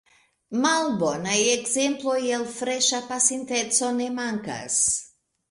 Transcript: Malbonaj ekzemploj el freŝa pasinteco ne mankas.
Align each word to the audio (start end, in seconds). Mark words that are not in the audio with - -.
Malbonaj 0.61 1.35
ekzemploj 1.55 2.15
el 2.39 2.47
freŝa 2.57 3.03
pasinteco 3.11 3.93
ne 4.01 4.09
mankas. 4.19 4.81